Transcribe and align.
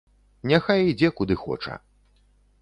Няхай 0.51 0.81
ідзе, 0.93 1.11
куды 1.19 1.37
хоча. 1.43 1.77